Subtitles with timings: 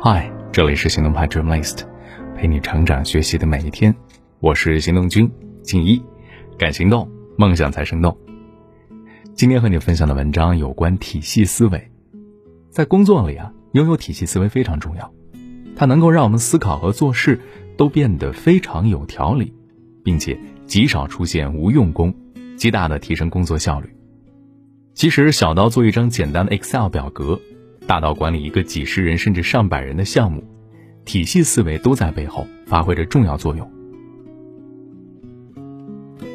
[0.00, 1.80] 嗨，这里是行动派 Dreamlist，
[2.36, 3.94] 陪你成长学习的每一天。
[4.40, 5.30] 我是行动君
[5.62, 6.02] 静一，
[6.58, 8.16] 敢行动，梦想才生动。
[9.34, 11.90] 今天和你分享的文章有关体系思维。
[12.70, 15.12] 在工作里啊，拥有体系思维非常重要，
[15.74, 17.40] 它能够让我们思考和做事
[17.76, 19.54] 都变得非常有条理，
[20.04, 22.14] 并且极少出现无用功，
[22.56, 23.88] 极大的提升工作效率。
[24.94, 27.40] 其实，小到做一张简单的 Excel 表格。
[27.88, 30.44] 大到管理一个几十人甚至上百人的项目，
[31.06, 33.66] 体系思维都在背后发挥着重要作用。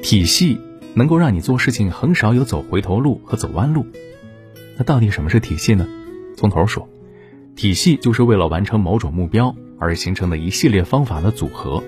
[0.00, 0.58] 体系
[0.94, 3.84] 能够让你做事情很少有走回头路和走弯路。
[4.78, 5.86] 那到底什么是体系呢？
[6.38, 6.88] 从头说，
[7.54, 11.84] 体系就是为了完成某种目标而形成的一系列方法的组合。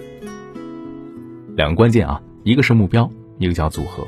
[1.56, 4.06] 两个关键啊，一个是目标，一个叫组合，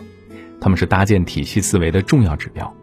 [0.61, 2.77] 他们是搭建体系思维的重要指标。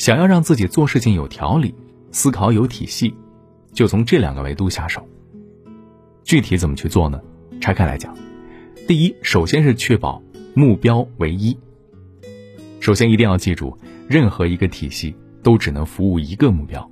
[0.00, 1.74] 想要让自己做事情有条理，
[2.10, 3.14] 思考有体系，
[3.74, 5.06] 就从这两个维度下手。
[6.24, 7.20] 具体怎么去做呢？
[7.60, 8.16] 拆开来讲，
[8.88, 10.22] 第一，首先是确保
[10.54, 11.54] 目标为一。
[12.80, 13.76] 首先一定要记住，
[14.08, 16.90] 任何一个体系都只能服务一个目标。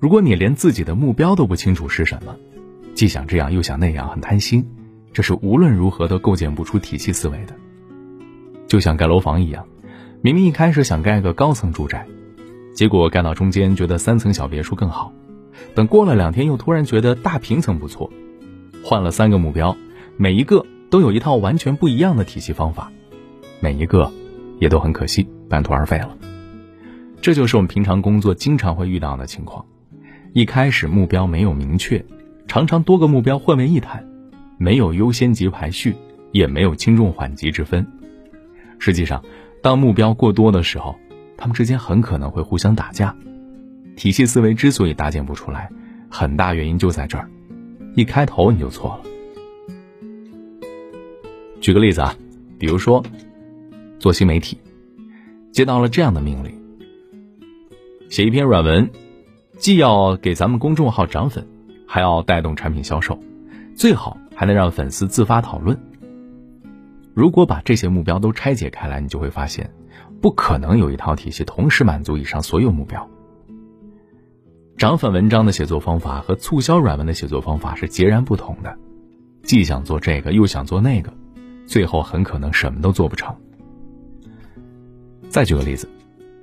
[0.00, 2.34] 如果你连自己的目标都不清楚是什么，
[2.94, 4.66] 既想这样又想那样，很贪心，
[5.12, 7.54] 这是无论如何都构建不出体系思维的。
[8.66, 9.66] 就像盖楼房一样，
[10.22, 12.08] 明明一开始想盖个高层住宅。
[12.74, 15.12] 结果盖到中间，觉得三层小别墅更好。
[15.74, 18.10] 等过了两天，又突然觉得大平层不错。
[18.82, 19.76] 换了三个目标，
[20.16, 22.90] 每一个都有一套完全不一样的体系方法，
[23.60, 24.10] 每一个
[24.58, 26.16] 也都很可惜，半途而废了。
[27.20, 29.64] 这就是我们平常工作经常会遇到的情况：
[30.32, 32.04] 一开始目标没有明确，
[32.48, 34.04] 常常多个目标混为一谈，
[34.58, 35.94] 没有优先级排序，
[36.32, 37.86] 也没有轻重缓急之分。
[38.78, 39.22] 实际上，
[39.62, 40.96] 当目标过多的时候，
[41.42, 43.16] 他们之间很可能会互相打架，
[43.96, 45.72] 体系思维之所以搭建不出来，
[46.08, 47.28] 很大原因就在这儿，
[47.96, 50.70] 一开头你就错了。
[51.60, 52.14] 举个例子啊，
[52.60, 53.04] 比如说
[53.98, 54.56] 做新媒体，
[55.50, 56.56] 接到了这样的命令：
[58.08, 58.88] 写一篇软文，
[59.58, 61.44] 既要给咱们公众号涨粉，
[61.88, 63.18] 还要带动产品销售，
[63.74, 65.76] 最好还能让粉丝自发讨论。
[67.14, 69.68] 如果把这些目标都拆解开来，你就会发现。
[70.22, 73.10] 不可能有一套体系同时满足以上所有目标。
[74.78, 78.78] 涨粉文章的写作方法和促销软文的写作方法是截然不同的，
[79.42, 81.12] 既想做这个又想做那个，
[81.66, 83.34] 最后很可能什么都做不成。
[85.28, 85.88] 再举个例子，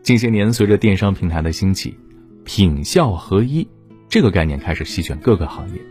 [0.04, 1.98] 近些年随着电商平台的兴起，
[2.44, 3.66] 品效合一
[4.10, 5.82] 这个概念开始席卷各个行业。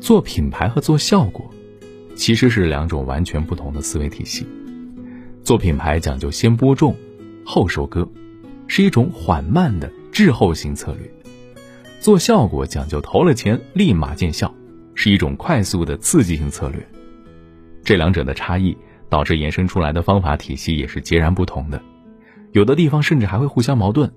[0.00, 1.48] 做品牌和做效果，
[2.16, 4.44] 其实是两种完全不同的思维体系。
[5.50, 6.94] 做品牌讲究先播种，
[7.44, 8.08] 后收割，
[8.68, 11.10] 是一种缓慢的滞后型策略；
[11.98, 14.54] 做效果讲究投了钱立马见效，
[14.94, 16.88] 是一种快速的刺激性策略。
[17.82, 18.76] 这两者的差异
[19.08, 21.82] 导致延伸出来的方法体系也是截然不同的，
[22.52, 24.08] 有的地方甚至还会互相矛盾。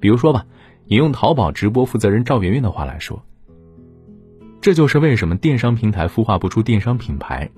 [0.00, 0.44] 比如说吧，
[0.86, 3.24] 引用淘宝直播负责人赵媛媛的话来说
[4.60, 7.48] ：“这就是为什么电商平台孵化不出电商品牌。”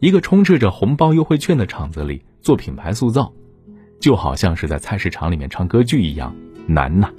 [0.00, 3.32] 一个充斥着红包优惠券的场子里做品牌塑造，
[4.00, 6.34] 就好像是在菜市场里面唱歌剧一样
[6.66, 7.10] 难呐。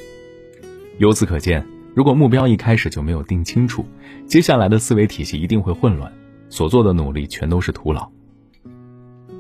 [0.97, 3.85] 由此可见，如果目标一开始就没有定清楚，
[4.28, 6.12] 接下来的思维体系一定会混乱，
[6.50, 8.09] 所做的努力全都是徒劳。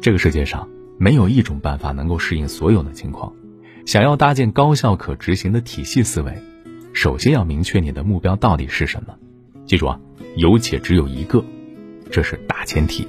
[0.01, 3.33] 这个世界上没有一种办法能够适应所有的情况。
[3.85, 6.33] 想要搭建高效可执行的体系思维，
[6.93, 9.13] 首先要明确你的目标到底是什么。
[9.65, 9.99] 记住啊，
[10.35, 11.43] 有且只有一个，
[12.09, 13.07] 这是大前提。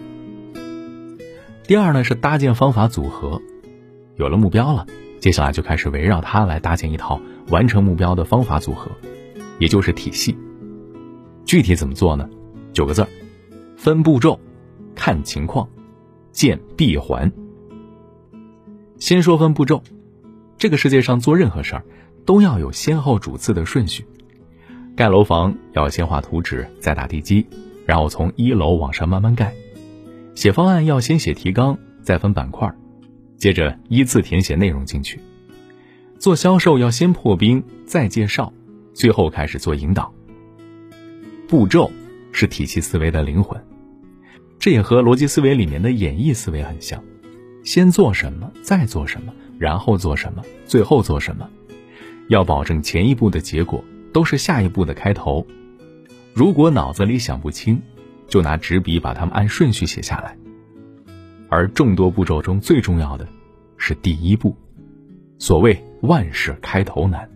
[1.66, 3.43] 第二呢是搭建方法组合，
[4.15, 4.87] 有了目标了，
[5.19, 8.88] 接下来就开始围绕它来搭建一套完成目标的方法组合，
[9.59, 10.38] 也就是体系。
[11.44, 12.31] 具体怎么做呢？
[12.72, 13.09] 九个字儿：
[13.77, 14.38] 分步骤，
[14.94, 15.69] 看情况，
[16.31, 17.32] 建闭环。
[18.98, 19.83] 先说分步骤，
[20.59, 21.84] 这个世界上做任何事儿
[22.25, 24.07] 都要有先后主次的顺序。
[24.95, 27.45] 盖楼房要先画图纸，再打地基，
[27.86, 29.53] 然后从一楼往上慢慢盖。
[30.36, 32.71] 写方案要先写提纲，再分板块，
[33.38, 35.18] 接着依次填写内容进去。
[36.18, 38.53] 做销售要先破冰，再介绍，
[38.92, 40.12] 最后开始做引导。
[41.48, 41.91] 步骤
[42.33, 43.59] 是体系思维的灵魂，
[44.59, 47.03] 这也和逻辑思维里面的演绎思维很像：
[47.65, 51.48] 先做什么，再做什么，然后做什么，最后做什么。
[52.28, 55.47] 要保证前一步的结果都是下一步的开头。
[56.34, 57.80] 如果脑子里想不清，
[58.28, 60.36] 就拿纸笔把它们按顺序写下来，
[61.48, 63.26] 而众多步骤中最重要的，
[63.76, 64.54] 是第一步。
[65.38, 67.28] 所谓万事开头难，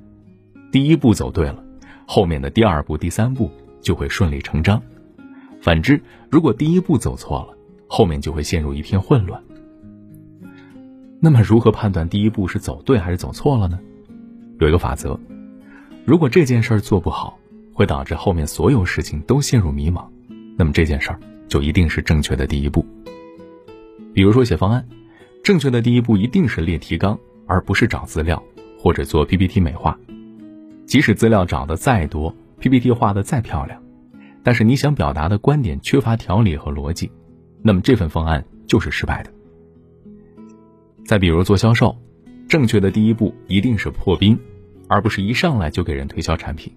[0.73, 1.63] 第一步走对了，
[2.07, 3.51] 后面的第二步、第三步
[3.81, 4.83] 就会顺理成章。
[5.61, 6.01] 反之，
[6.31, 7.57] 如果第一步走错了，
[7.87, 9.43] 后面就会陷入一片混乱。
[11.21, 13.79] 那么，如何判断第一步是走对还是走错了呢？
[14.59, 15.21] 有一个法则：
[16.07, 17.39] 如果这件事儿做不好，
[17.75, 20.07] 会导致后面所有事情都陷入迷茫，
[20.61, 21.19] 那么这件事儿
[21.49, 22.85] 就一定是正确的第一步。
[24.13, 24.87] 比如说写方案，
[25.43, 28.43] 正确的第一步一定是列提纲，而不是找资料
[28.79, 29.99] 或者做 PPT 美化。
[30.85, 33.83] 即使资料找的再多，PPT 画的再漂亮，
[34.43, 37.11] 但是你想表达的观点缺乏条理和逻辑，
[37.63, 39.33] 那么这份方案就是失败的。
[41.07, 41.97] 再比如做销售，
[42.51, 44.39] 正确的第一步一定是破冰，
[44.89, 46.71] 而不是一上来就给人推销产品。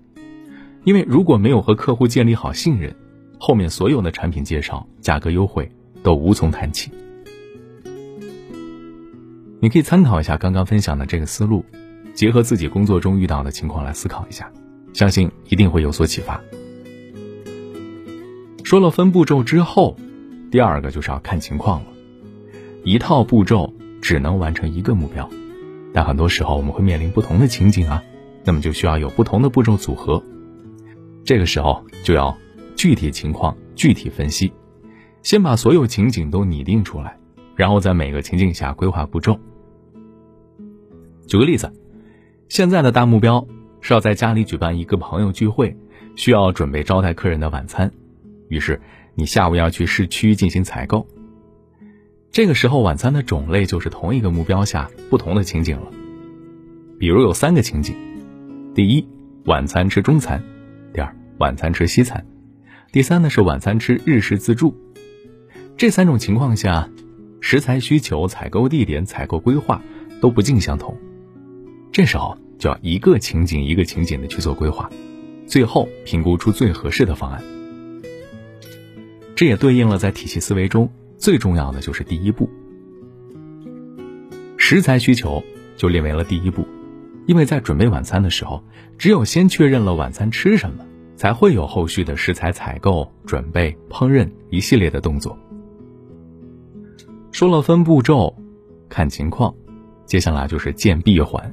[0.85, 2.95] 因为如果没有和客户建立好信任，
[3.45, 5.69] 后面所有的产品介绍、价格优惠
[6.01, 6.89] 都无从谈起。
[9.59, 11.65] 你可以参考一下刚刚分享的这个思路，
[12.13, 14.49] 结合自己工作中遇到的情况来思考一下，
[14.93, 16.41] 相信一定会有所启发。
[18.63, 19.97] 说了分步骤之后，
[20.49, 21.87] 第二个就是要看情况了，
[22.85, 23.73] 一套步骤。
[24.01, 25.29] 只能完成一个目标，
[25.93, 28.03] 但很多时候我们会面临不同的情景啊，
[28.43, 30.21] 那么就需要有不同的步骤组合。
[31.23, 32.37] 这个时候就要
[32.75, 34.51] 具体情况具体分析，
[35.21, 37.17] 先把所有情景都拟定出来，
[37.55, 39.39] 然后在每个情境下规划步骤。
[41.27, 41.71] 举个例子，
[42.49, 43.47] 现在的大目标
[43.81, 45.75] 是要在家里举办一个朋友聚会，
[46.15, 47.91] 需要准备招待客人的晚餐，
[48.49, 48.81] 于是
[49.15, 51.07] 你下午要去市区进行采购。
[52.31, 55.87] 这个时候，晚餐的种类就是同一个目标下不同的情景了。
[56.99, 57.95] 比如有三个情景：
[58.73, 59.07] 第一，
[59.45, 60.39] 晚餐吃中餐；
[60.93, 62.19] 第二，晚餐吃西餐；
[62.93, 64.77] 第三呢是晚餐吃日式自助。
[65.75, 66.87] 这三种情况下，
[67.41, 69.81] 食材需求、采购地点、采购规划
[70.21, 70.95] 都不尽相同。
[71.91, 74.91] 这时候就要一个情景一个情景的去做规划，
[75.47, 77.43] 最后评估出最合适的方案。
[79.35, 80.87] 这也对应了在体系思维中。
[81.17, 82.47] 最重要的就是第一步，
[84.55, 85.43] 食材需求
[85.77, 86.67] 就列为了第一步，
[87.25, 88.63] 因为在准备晚餐的时候，
[88.99, 95.37] 只有先确认了晚餐吃什么，才会有后续的食材采购、准备、烹饪一系列的动作。
[97.31, 98.35] 说了分步骤，
[98.89, 99.53] 看情况，
[100.05, 101.51] 接下来就是建闭环。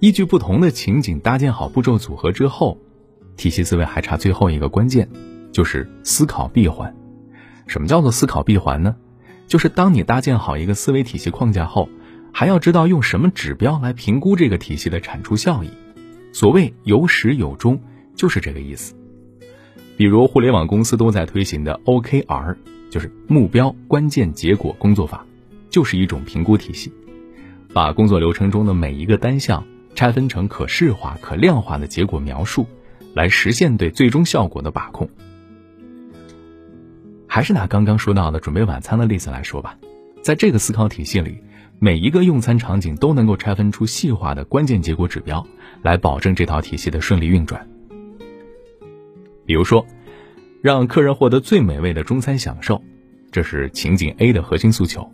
[0.00, 2.78] 依据不同的情景搭建好步骤组合之后，
[3.36, 5.08] 体系思维还差最后一个关键，
[5.52, 6.94] 就是思考闭环。
[7.66, 8.96] 什么叫做思考闭环呢？
[9.46, 11.88] 就是当你搭建好一个思维体系框架后，
[12.32, 15.70] 还要知道用什么指标来评估这个体系的产出效益。
[16.32, 17.80] 所谓有始有终，
[18.20, 18.94] 就是这个意思。
[19.96, 22.54] 比如互联网公司都在推行的 OKR，
[22.90, 25.24] 就是目标关键结果工作法，
[25.70, 26.92] 就是一种评估体系，
[27.72, 29.64] 把工作流程中的每一个单项
[29.94, 32.66] 拆分成可视化、可量化的结果描述，
[33.14, 35.08] 来实现对最终效果的把控。
[37.26, 39.78] 还是拿刚刚说到的准备晚餐的例子来说吧，
[40.20, 41.38] 在这个思考体系里，
[41.78, 45.46] 每一个用餐场景都能够拆分出细化的关键结果指标，
[45.80, 47.66] 来保证这套体系的顺利运转。
[49.50, 49.84] 比如说，
[50.62, 52.80] 让客人获得最美味的中餐享受，
[53.32, 55.12] 这是情景 A 的核心诉求。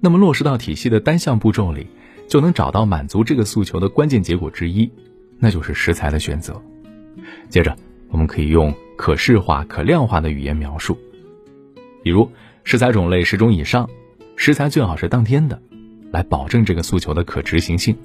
[0.00, 1.88] 那么落实到体系的单项步骤里，
[2.28, 4.88] 就能找到满足这个诉求的关键结果之一，
[5.40, 6.62] 那就是食材的选择。
[7.48, 7.76] 接着，
[8.08, 10.96] 我们可以用可视化、可量化的语言描述。
[12.04, 12.30] 比如
[12.62, 13.90] 食材种类十种以上，
[14.36, 15.60] 食材最好是当天的，
[16.12, 17.96] 来保证这个诉求的可执行性。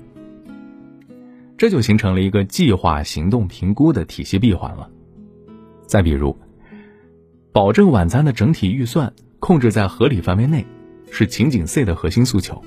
[1.56, 4.90] 这就形成了一个计划、行动、评估的体系闭环了。
[5.92, 6.34] 再比如，
[7.52, 10.66] 保证晚餐的整体预算控制在合理范围内，
[11.12, 12.64] 是情景 C 的核心诉求。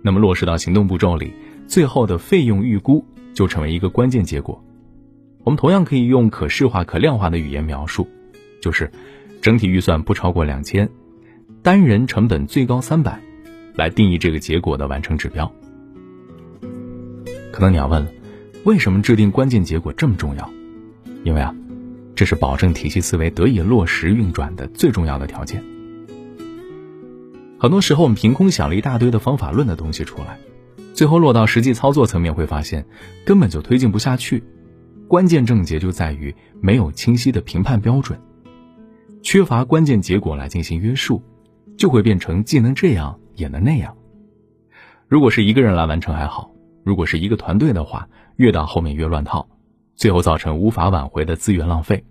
[0.00, 1.34] 那么落实到行动步骤里，
[1.66, 3.04] 最后的费用预估
[3.34, 4.64] 就成为一个关键结果。
[5.42, 8.08] 我们同样可以用可视化、可量化的语言描述，
[8.62, 8.90] 就是。
[9.42, 10.88] 整体预算不超过两千，
[11.62, 13.20] 单人成本最高三百，
[13.74, 15.52] 来定义这个结果的完成指标。
[17.52, 18.10] 可能你要问了，
[18.64, 20.50] 为什么制定关键结果这么重要？
[21.24, 21.54] 因为啊，
[22.14, 25.62] 这是保证体系思维得以落实运转的最重要的条件。
[27.58, 30.38] 很多时候我们凭空想了一大堆的方法论的东西出来，
[30.92, 32.86] 最后落到实际操作层面会发现，
[33.24, 34.44] 根本就推进不下去。
[35.08, 38.18] 关键症结就在于没有清晰的评判标准。
[39.22, 41.22] 缺乏关键结果来进行约束，
[41.76, 43.96] 就会变成既能这样也能那样。
[45.08, 46.52] 如果是一个人来完成还好，
[46.84, 49.48] 如果是一个团队的话，越到后面越乱套，
[49.96, 52.04] 最后造成无法挽回的资源浪费。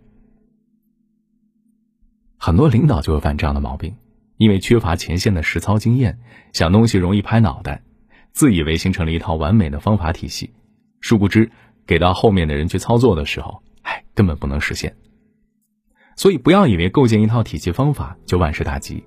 [2.38, 3.96] 很多领导就会犯这样的毛病，
[4.38, 6.20] 因为缺乏前线的实操经验，
[6.52, 7.84] 想东西容易拍脑袋，
[8.32, 10.54] 自以为形成了一套完美的方法体系，
[11.00, 11.50] 殊不知
[11.86, 14.96] 给到后面的人去操作的时候，哎，根本不能实现。
[16.16, 19.04] 所以不要以为构建一套体系方法就万事大吉，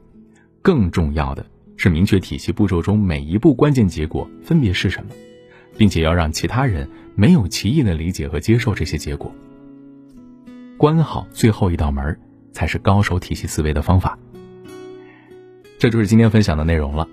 [0.63, 1.45] 更重要的
[1.77, 5.11] 是明确体系步骤中每一步关键结果分别是什么，
[5.77, 9.35] 并且要让其他人没有歧义的理解和接受这些结果。
[10.77, 12.21] 关好最后一道门，
[12.53, 14.17] 才是高手体系思维的方法。
[15.79, 17.09] 这就是今天分享的内容了。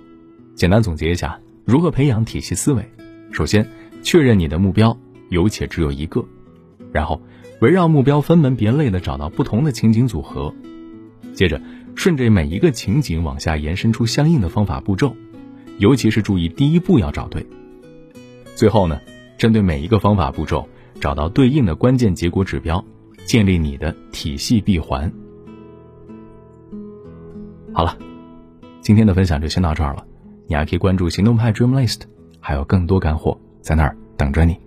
[0.54, 2.88] 简单总结一下，如何培养体系思维？
[3.32, 3.68] 首先，
[4.04, 4.96] 确认你的目标
[5.30, 6.24] 有且只有一个，
[6.92, 7.20] 然后。
[7.60, 10.54] 围绕目标分门别类的找到不同的情景组合，
[11.34, 11.62] 接着
[11.96, 15.16] 顺着每一个情景往下延伸出相应的方法步骤，
[15.78, 17.48] 尤其是注意第一步要找对。
[18.54, 19.00] 最后呢，
[19.38, 20.68] 针对每一个方法步骤
[21.00, 22.84] 找到对应的关键结果指标，
[23.26, 25.12] 建立你的体系闭环。
[27.74, 27.98] 好了，
[28.82, 30.06] 今天的分享就先到这儿了，
[30.48, 32.02] 你还可以关注行动派 Dream List，
[32.40, 34.58] 还有更多干货在那儿等着你。